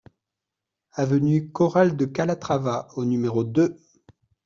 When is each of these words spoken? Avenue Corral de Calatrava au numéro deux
Avenue 0.93 1.51
Corral 1.51 1.95
de 1.95 2.05
Calatrava 2.07 2.87
au 2.95 3.05
numéro 3.05 3.43
deux 3.43 3.77